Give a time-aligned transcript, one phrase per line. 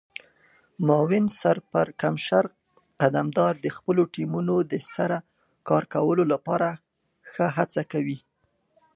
[0.87, 2.45] معاون سرپرکمشر
[3.01, 5.17] قدمدار د خپلو ټیمونو د سره
[5.67, 6.69] کار کولو لپاره
[7.31, 8.17] ښه هڅه کوي.